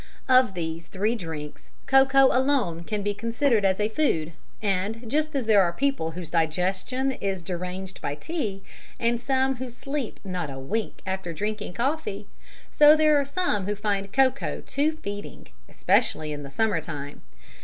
[0.27, 5.45] Of these three drinks cocoa alone can be considered as a food, and just as
[5.45, 8.63] there are people whose digestion is deranged by tea,
[8.99, 12.25] and some who sleep not a wink after drinking coffee,
[12.71, 17.21] so there are some who find cocoa too feeding, especially in the summer time.